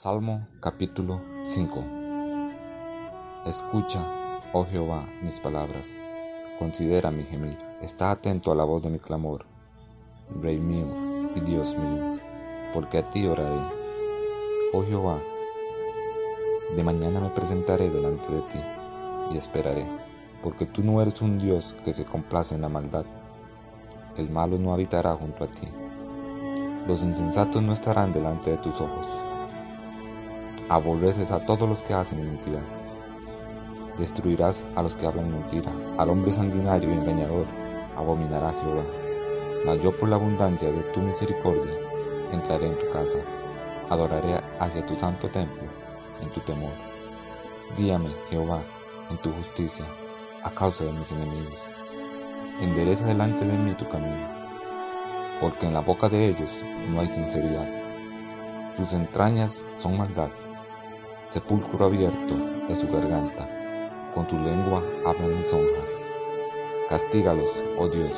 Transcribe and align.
Salmo 0.00 0.46
capítulo 0.60 1.20
5 1.42 1.84
Escucha, 3.44 4.06
oh 4.52 4.64
Jehová, 4.64 5.04
mis 5.22 5.40
palabras, 5.40 5.88
considera 6.60 7.10
mi 7.10 7.24
gemir, 7.24 7.58
está 7.82 8.12
atento 8.12 8.52
a 8.52 8.54
la 8.54 8.62
voz 8.62 8.80
de 8.80 8.90
mi 8.90 9.00
clamor, 9.00 9.44
Rey 10.40 10.60
mío 10.60 10.86
y 11.34 11.40
Dios 11.40 11.76
mío, 11.76 12.16
porque 12.72 12.98
a 12.98 13.10
ti 13.10 13.26
oraré. 13.26 13.58
Oh 14.72 14.84
Jehová, 14.84 15.18
de 16.76 16.84
mañana 16.84 17.18
me 17.18 17.30
presentaré 17.30 17.90
delante 17.90 18.30
de 18.30 18.42
ti 18.42 18.60
y 19.32 19.36
esperaré, 19.36 19.84
porque 20.44 20.64
tú 20.64 20.84
no 20.84 21.02
eres 21.02 21.20
un 21.22 21.40
Dios 21.40 21.74
que 21.84 21.92
se 21.92 22.04
complace 22.04 22.54
en 22.54 22.60
la 22.60 22.68
maldad. 22.68 23.04
El 24.16 24.30
malo 24.30 24.58
no 24.58 24.72
habitará 24.72 25.16
junto 25.16 25.42
a 25.42 25.48
ti. 25.48 25.66
Los 26.86 27.02
insensatos 27.02 27.60
no 27.60 27.72
estarán 27.72 28.12
delante 28.12 28.52
de 28.52 28.58
tus 28.58 28.80
ojos. 28.80 29.28
Aborreces 30.70 31.30
a 31.30 31.44
todos 31.46 31.68
los 31.68 31.82
que 31.82 31.94
hacen 31.94 32.18
iniquidad. 32.18 32.62
Destruirás 33.96 34.66
a 34.76 34.82
los 34.82 34.96
que 34.96 35.06
hablan 35.06 35.32
mentira. 35.32 35.72
Al 35.96 36.10
hombre 36.10 36.30
sanguinario 36.30 36.90
y 36.90 36.92
engañador 36.92 37.46
abominará 37.96 38.52
Jehová. 38.62 38.84
Mas 39.64 39.80
yo 39.82 39.96
por 39.96 40.08
la 40.08 40.16
abundancia 40.16 40.70
de 40.70 40.82
tu 40.92 41.00
misericordia 41.00 41.72
entraré 42.32 42.66
en 42.66 42.78
tu 42.78 42.86
casa. 42.90 43.18
Adoraré 43.88 44.40
hacia 44.60 44.84
tu 44.84 44.98
santo 44.98 45.28
templo 45.30 45.62
en 46.20 46.30
tu 46.30 46.40
temor. 46.40 46.72
Guíame, 47.76 48.10
Jehová, 48.28 48.62
en 49.10 49.16
tu 49.18 49.32
justicia, 49.32 49.86
a 50.42 50.50
causa 50.50 50.84
de 50.84 50.92
mis 50.92 51.12
enemigos. 51.12 51.62
Endereza 52.60 53.06
delante 53.06 53.44
de 53.44 53.56
mí 53.56 53.72
tu 53.74 53.88
camino, 53.88 54.28
porque 55.40 55.66
en 55.66 55.74
la 55.74 55.80
boca 55.80 56.08
de 56.08 56.28
ellos 56.28 56.62
no 56.90 57.00
hay 57.00 57.08
sinceridad. 57.08 57.68
Sus 58.76 58.92
entrañas 58.92 59.64
son 59.76 59.96
maldad, 59.96 60.30
sepulcro 61.28 61.84
abierto 61.84 62.34
es 62.70 62.78
su 62.78 62.88
garganta, 62.88 63.46
con 64.14 64.26
tu 64.26 64.38
lengua 64.38 64.82
hablan 65.04 65.36
lisonjas. 65.36 66.10
Castígalos, 66.88 67.64
oh 67.76 67.86
Dios, 67.86 68.16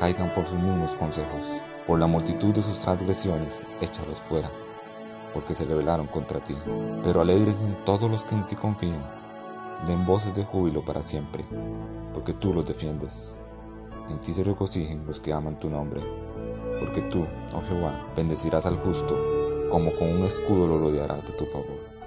caigan 0.00 0.34
por 0.34 0.44
sus 0.44 0.58
mismos 0.58 0.96
consejos, 0.96 1.62
por 1.86 2.00
la 2.00 2.08
multitud 2.08 2.52
de 2.52 2.62
sus 2.62 2.80
transgresiones, 2.80 3.64
échalos 3.80 4.20
fuera, 4.22 4.50
porque 5.32 5.54
se 5.54 5.64
rebelaron 5.64 6.08
contra 6.08 6.42
ti. 6.42 6.56
Pero 7.04 7.20
alegres 7.20 7.60
en 7.62 7.76
todos 7.84 8.10
los 8.10 8.24
que 8.24 8.34
en 8.34 8.46
ti 8.46 8.56
confían, 8.56 9.06
den 9.86 10.04
voces 10.04 10.34
de 10.34 10.44
júbilo 10.44 10.84
para 10.84 11.02
siempre, 11.02 11.44
porque 12.12 12.34
tú 12.34 12.52
los 12.52 12.66
defiendes. 12.66 13.38
En 14.08 14.18
ti 14.18 14.34
se 14.34 14.42
regocijen 14.42 15.06
los 15.06 15.20
que 15.20 15.32
aman 15.32 15.60
tu 15.60 15.70
nombre, 15.70 16.02
porque 16.80 17.02
tú, 17.02 17.24
oh 17.54 17.62
Jehová, 17.68 18.04
bendecirás 18.16 18.66
al 18.66 18.78
justo, 18.78 19.16
como 19.70 19.94
con 19.94 20.08
un 20.08 20.24
escudo 20.24 20.66
lo 20.66 20.78
rodearás 20.78 21.24
de 21.24 21.34
tu 21.34 21.46
favor. 21.46 21.99